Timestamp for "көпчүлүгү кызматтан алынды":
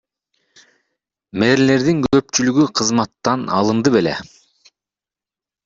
2.15-3.97